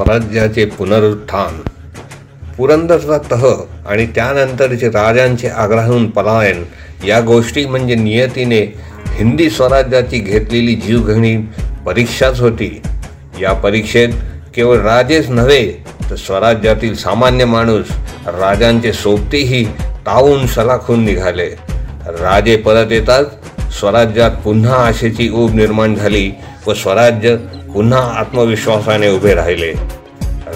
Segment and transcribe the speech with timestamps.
[0.00, 1.60] स्वराज्याचे पुनरुत्थान.
[2.56, 3.44] पुरंदरचा तह
[3.86, 6.62] आणि त्यानंतरचे राजांचे आग्रहून पलायन.
[7.06, 8.60] या गोष्टी म्हणजे नियतीने
[9.08, 11.36] हिंदी स्वराज्याची घेतलेली जीवघणी
[11.86, 12.82] परीक्षाच होती.
[13.40, 14.08] या परीक्षेत
[14.56, 17.86] केवळ राजेच नव्हे तर स्वराज्यातील सामान्य माणूस
[18.26, 19.64] राजांचे सोबतीही
[20.06, 21.48] तावून सलाखून निघाले.
[22.06, 23.24] राजे परत येतात
[23.72, 26.30] स्वराज्यात पुन्हा आशेची ऊब निर्माण झाली
[26.66, 27.36] व स्वराज्य
[27.74, 29.72] पुन्हा आत्मविश्वासाने उभे राहिले.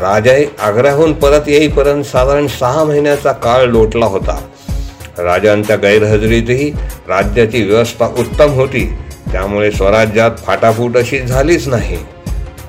[0.00, 4.38] राजाही आग्र्याहून परत येईपर्यंत साधारण सहा महिन्याचा काळ लोटला होता.
[5.18, 6.70] राजांच्या गैरहजेरीतही
[7.08, 8.96] राज्याची व्यवस्था उत्तम होती.
[9.32, 11.96] त्यामुळे स्वराज्यात फाटाफूट अशी झालीच नाही.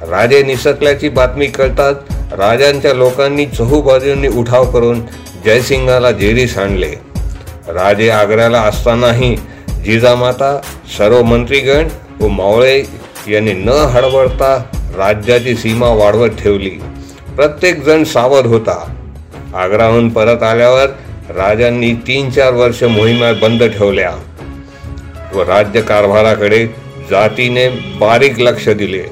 [0.09, 1.93] राजे निसटल्याची बातमी कळतात
[2.33, 5.01] राजांच्या लोकांनी चहूबाजूंनी उठाव करून
[5.45, 6.91] जयसिंगाला जेरीस आणले.
[7.67, 9.35] राजे आग्र्याला असतानाही
[9.85, 10.61] जिजामाता
[10.97, 11.87] सर्व मंत्रीगण
[12.19, 12.83] व मावळे
[13.27, 14.63] यांनी न हडबडता
[14.97, 16.69] राज्याची सीमा वाढवत ठेवली.
[17.35, 18.95] प्रत्येक जण सावध होता.
[19.55, 20.85] आग्राहून परत आल्यावर
[21.29, 24.11] राजांनी तीन चार वर्ष मोहिमा बंद ठेवल्या.
[25.35, 26.65] व राज्य कारभाराकडे
[27.09, 29.03] जातीने बारीक लक्ष दिले.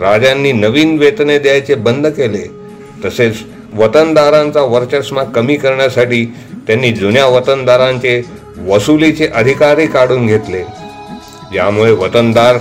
[0.00, 2.50] राजांनी नवीन वेतने द्यायचे बंद केले.
[3.04, 3.36] तसेच
[3.74, 6.24] वतनदारांचा वर्चस्मा कमी करण्यासाठी
[6.66, 8.22] त्यांनी जुन्या वतनदारांचे
[8.68, 10.64] वसुलीचे अधिकारही काढून घेतले.
[11.54, 12.56] यामुळे वतनदार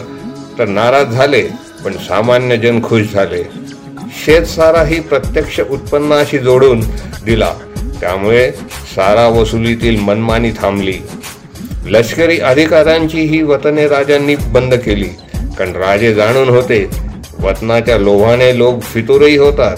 [0.60, 1.44] तर नाराज झाले
[1.86, 3.44] पण सामान्य जन खुश झाले.
[4.26, 6.80] शेतसाराही प्रत्यक्ष उत्पन्नाशी जोडून
[7.26, 7.54] दिला.
[8.02, 8.52] त्यामुळे
[8.96, 10.94] सारा वसुलीतील मनमानी थांबली.
[11.86, 15.10] लष्करी अधिकाऱ्यांची ही वतने राजांनी बंद केली.
[15.58, 16.90] कारण राजे जाणून होते
[17.40, 19.78] वतनाच्या लोभाने लोक फितूरही होतात.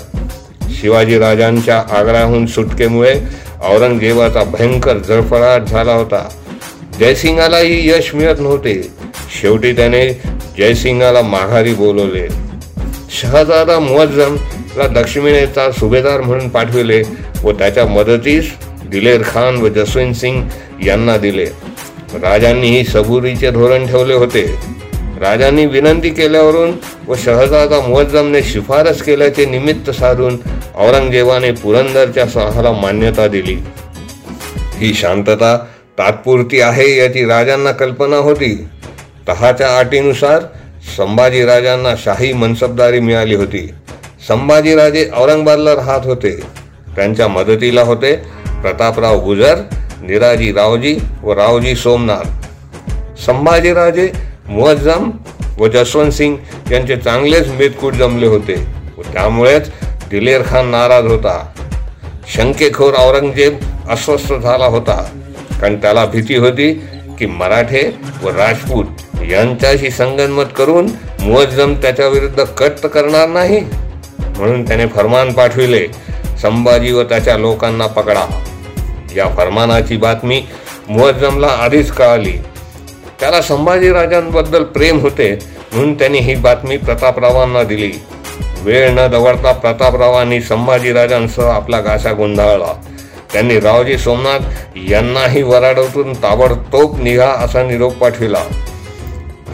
[0.70, 3.16] शिवाजी राजांच्या आग्राहून सुटकेमुळे
[3.64, 6.30] औरंगजेबाचा भयंकर जळफळाट झाला होता.
[7.00, 8.92] जयसिंगालाही यश मिळत नव्हते.
[9.42, 10.22] शेवटी त्याने
[10.62, 12.28] जयसिंगाला माघारी बोलवले.
[13.22, 17.02] शहजादा मुअज्जमला दक्षिणेचा सुभेदार म्हणून पाठविले
[17.44, 18.52] व त्याच्या मदतीस
[18.88, 20.44] दिलेर खान व जसवंत सिंग
[20.86, 21.46] यांना दिले.
[22.14, 24.44] राजांनीही सबुरीचे धोरण ठेवले होते.
[25.20, 26.72] राजांनी विनंती केल्यावरून
[27.08, 30.38] व शहजादा मुअज्जमने शिफारस केल्याचे निमित्त साधून
[30.76, 33.58] औरंगजेबाने पुरंदरच्या सहाला मान्यता दिली.
[34.78, 35.58] ही शांतता
[35.98, 38.68] तात्पुरती आहे याची राजांना कल्पना होती.
[39.28, 40.40] तहाच्या अटीनुसार
[40.82, 43.74] संभाजीराजांना शाही मनसबदारी मिळाली होती.
[44.28, 46.32] संभाजीराजे औरंगाबादला राहत होते.
[46.96, 48.16] त्यांच्या मदतीला होते
[48.62, 49.56] प्रतापराव गुजर
[50.02, 53.20] निराजी रावजी व रावजी सोमनाथ.
[53.20, 54.12] संभाजीराजे
[54.48, 55.10] मुअज्जम
[55.58, 56.38] व जसवंत सिंग
[56.72, 58.56] यांचे चांगलेच मेदकूट जमले होते
[58.98, 59.70] व त्यामुळेच
[60.10, 61.52] दिलेर खान नाराज होता.
[62.28, 63.58] शंकेखोर औरंगजेब
[63.90, 65.02] अस्वस्थ झाला होता.
[65.62, 66.72] कारण त्याला भीती होती
[67.22, 68.86] की मराठे व राजपूत
[69.30, 70.88] यांच्याशी संगनमत करून
[71.20, 73.60] मुअज्जम त्याच्या विरुद्ध कट करणार नाही?
[74.20, 75.88] म्हणून त्याने फरमान पाठविले
[76.42, 78.44] संभाजी व त्याच्या लोकांना पकडा.
[79.16, 80.44] या फरमानाची बातमी
[80.90, 82.34] मुअज्जमला आधीच कळाली.
[83.20, 85.40] त्याला संभाजीराजांबद्दल प्रेम होते
[85.74, 87.92] म्हणून त्यांनी ही बातमी प्रतापरावांना दिली.
[88.62, 92.82] वेळ न दवडता प्रतापरावांनी संभाजीराजांसह आपला गाशा गोंधळला.
[93.34, 98.44] त्यांनी रावजी सोमनाथ यांनाही वराडवतून ताबडतोब निघा असा निरोप पाठविला.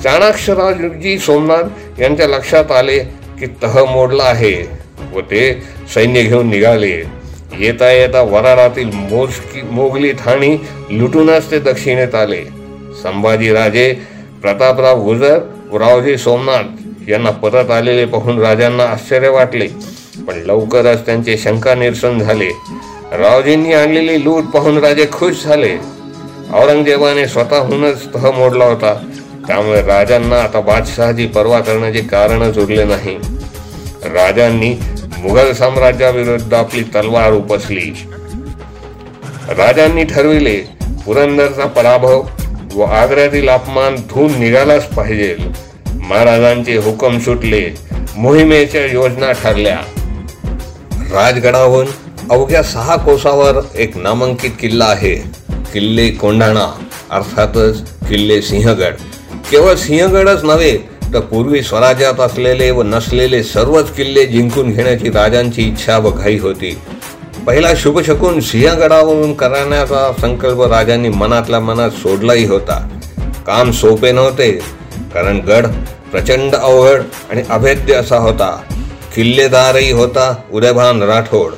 [0.04, 2.98] चाणाक्षरावजी सोमनाथ यांच्या लक्षात आले
[3.40, 4.54] की तह मोडला आहे
[5.14, 6.96] व ते सैन्य घेऊन निघाले.
[7.60, 10.56] येता येता वराडातील मोजकी मोगली ठाणी
[10.90, 12.44] लुटूनच ते दक्षिणेत आले.
[13.04, 13.94] संभाजीराजे
[14.42, 15.40] प्रतापराव गुजर
[15.72, 19.68] व रावजी सोमनाथ यांना परत आलेले पाहून राजांना आश्चर्य वाटले.
[20.28, 22.50] पण लवकरच त्यांचे शंका निरसन झाले.
[23.14, 25.76] रावजींनी आणलेली लूट पाहून राजे खुश झाले.
[26.54, 28.94] औरंगजेबाने स्वतःहूनच तह मोडला होता.
[29.48, 33.18] त्यामुळे राजांना आता बादशहाची पर्वा करण्याचे कारणच उरले नाही.
[34.06, 34.76] राजांनी
[35.18, 38.08] मुघल साम्राज्याविरुद्ध आपली तलवार उपसली.
[39.50, 40.58] राजांनी ठरविले
[41.06, 42.24] पुरंदरचा पराभव
[42.76, 45.38] व आग्र्यातील अपमान धून निघालाच पाहिजे.
[46.02, 47.70] महाराजांचे हुकम सुटले
[48.18, 49.80] मोहिमेच्या योजना ठरल्या.
[51.12, 51.86] राजगडाहून
[52.32, 55.16] अवघ्या सहा कोसावर एक नामांकित किल्ला आहे.
[55.74, 58.94] किल्ले कोंढाणा अर्थातच किल्ले सिंहगड.
[59.52, 60.78] केवळ सिंहगडच नव्हे
[61.14, 66.78] तर पूर्वी स्वराज्यात असलेले व नसलेले सर्वच किल्ले जिंकून घेण्याची राजांची इच्छा व घाई होती.
[67.48, 73.00] पहिला शुभशकून सिंहगडावरून करण्याचा संकल्प राजांनी मनातल्या मनात सोडलाही होता.
[73.48, 74.52] काम सोपे नव्हते
[75.14, 75.68] कारण गड
[76.12, 78.62] प्रचंड अवघड आणि अभेद्य असा होता.
[79.16, 81.52] किल्लेदारही होता उदयभान राठोड.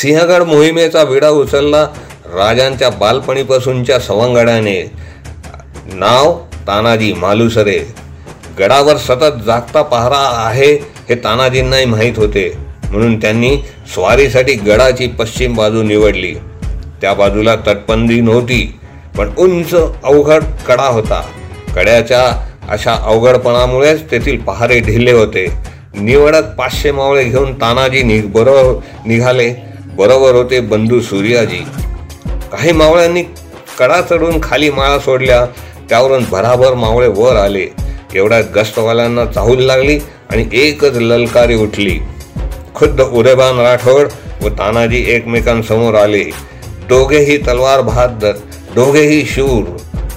[0.00, 1.82] सिंहगड मोहिमेचा विडा उचलला
[2.26, 4.90] राजांच्या बालपणीपासूनच्या सवंगड्याने.
[5.94, 7.94] नाव तानाजी मालुसरे.
[8.58, 10.74] गडावर सतत जागता पहारा आहे
[11.08, 12.52] हे तानाजींनाही माहीत होते.
[12.90, 13.56] म्हणून त्यांनी
[13.94, 16.34] स्वारीसाठी गडाची पश्चिम बाजू निवडली.
[17.00, 18.78] त्या बाजूला तटबंदी नव्हती
[19.16, 19.74] पण उंच
[20.04, 21.22] अवघड कडा होता.
[21.74, 25.46] कड्याच्या अशा अवघडपणामुळेच तेथील पहारे ढिले होते.
[25.94, 29.63] निवडत पाचशे मावळे घेऊन तानाजी निघ बरोबर निघाले.
[29.96, 31.64] बरोबर होते बंधू सूर्याजी.
[32.52, 33.22] काही मावळ्यांनी
[33.78, 35.46] कडा चढून खाली माळा सोडल्या.
[35.88, 37.66] त्यावरून भराभर मावळे वर आले.
[38.14, 39.98] एवढ्यात गस्तवाल्यांना चाहूल लागली
[40.30, 41.98] आणि एकच ललकारी उठली.
[42.74, 44.08] खुद्द उदयबान राठोड
[44.42, 46.24] व तानाजी एकमेकांसमोर आले.
[46.88, 48.32] दोघेही तलवार बहादर
[48.74, 49.64] दोघेही शूर.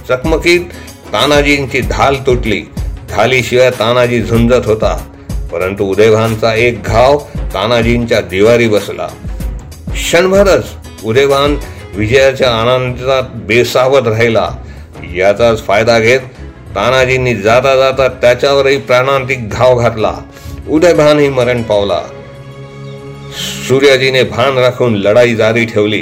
[0.10, 0.60] चकमकीत
[1.14, 2.62] तानाजींची ढाल तुटली.
[3.12, 4.98] ढालीशिवाय तानाजी झुंजत होता.
[5.52, 9.08] परंतु उदयभानचा एक घाव तानाजींच्या दिवारी बसला.
[9.98, 10.66] क्षणभरच
[11.04, 11.58] उदयभान
[11.96, 14.50] विजयाच्या आनंदात बेसावत राहिला.
[15.16, 16.20] याचाच फायदा घेत
[16.76, 20.18] तानाजींनी जाता जाता त्याच्यावरही प्राणांतिक घाव घातला.
[20.70, 22.02] उदयभानही मरण पावला.
[23.68, 26.02] सूर्याजीने भान राखून लढाई जारी ठेवली.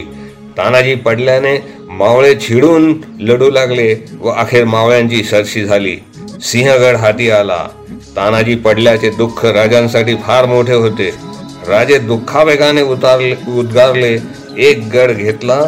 [0.57, 5.97] तानाजी पडल्याने मावळे छिडून लढू लागले व अखेर मावळ्यांची सरशी झाली.
[6.43, 7.67] सिंहगड हाती आला.
[8.15, 11.34] तानाजी पडल्याचे दुःख राजांसाठी फार मोठे होते.
[11.67, 14.17] राजे दुःखावेगाने उतारले उद्गारले
[14.57, 15.59] एक गड घेतला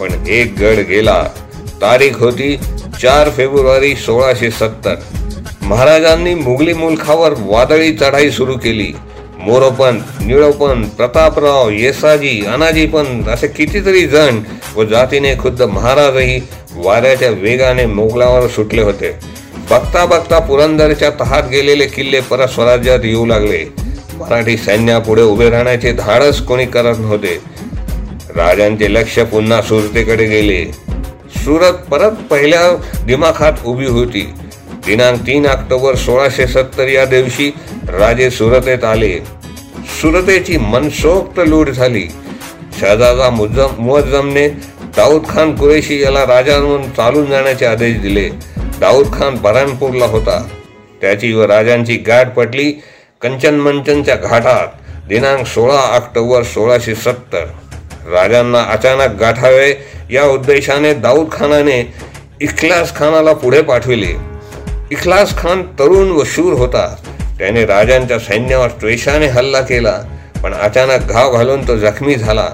[0.00, 1.22] पण एक गड गेला.
[1.82, 2.56] तारीख होती
[3.02, 4.94] चार फेब्रुवारी सोळाशे सत्तर.
[5.62, 8.92] महाराजांनी मुघली मुलखावर वादळी चढाई सुरू केली.
[9.38, 14.38] मोरोपंत निळोपंत प्रतापराव येसाजी अनाजीपंत असे कितीतरी जण
[14.76, 16.40] व जातीने खुद्द महाराजही
[16.74, 19.10] वाऱ्याच्या वेगाने मोगलावर सुटले होते.
[19.70, 23.64] बघता बघता पुरंदरच्या तहात गेलेले किल्ले परत स्वराज्यात येऊ लागले.
[24.30, 27.38] मराठी सैन्यापुढे उभे राहण्याचे धाडस कोणी करत नव्हते.
[28.36, 30.64] राजांचे लक्ष पुन्हा सुरतेकडे गेले.
[31.36, 32.60] सुरत परत पहिल्या
[33.06, 34.32] दिमाखात उभी होती.
[34.86, 37.50] दिनांक तीन ऑक्टोबर सोळाशे सत्तर या दिवशी
[37.88, 39.18] राजे सुरतेत आले.
[40.00, 42.04] सुरतेची मनसोक्त लूट झाली.
[42.80, 43.30] शहजादा
[43.78, 44.48] मुअज्जमने
[44.96, 48.28] दाऊद खान कुरेशी याला राजा म्हणून चालून जाण्याचे आदेश दिले.
[48.80, 50.48] दाऊद खान बऱ्हाणपूरला होता.
[51.00, 52.72] त्याची व राजांची गाठ पटली.
[53.22, 54.66] कंचन मंचनच्या घाटात
[55.08, 57.44] दिनांक सोळा ऑक्टोबर सोळाशे सत्तर.
[58.12, 59.74] राजांना अचानक गाठावे
[60.10, 61.94] या उद्देशाने दाऊद खानाने
[62.40, 64.16] इखलास खानाला पुढे पाठविले.
[64.90, 66.96] इखलास खान तरुण व शूर होता.
[67.38, 69.98] त्याने राजांच्या सैन्यावर त्वेषाने हल्ला केला
[70.42, 72.48] पण अचानक घाव घालून तो जखमी झाला.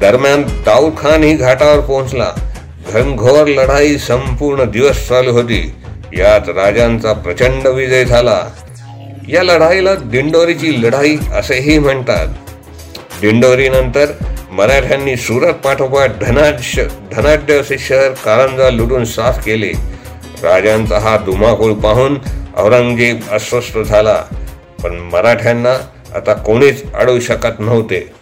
[0.00, 2.32] दरम्यान दाऊद खान ही घाटावर पोहोचला.
[2.92, 5.74] घनघोर लढाई संपूर्ण दिवस चालू होती.
[6.12, 8.46] यात राजांचा प्रचंड विजय झाला.
[9.28, 12.26] या लढाईला दिंडोरीची लढाई असेही म्हणतात.
[13.20, 14.06] दिंडोरीनंतर
[14.50, 19.72] मराठ्यांनी सुरत पाठोपाठ धनाढ्य धनाढ्य असे शहर कारंजा लुटून साफ केले.
[20.42, 22.18] राजांचा हा धुमाकूळ पाहून
[22.56, 24.22] औरंगजेब अस्वस्थ झाला.
[24.82, 25.74] पण मराठ्यांना
[26.14, 28.12] आता कोणीच अडवू शकत नव्हते.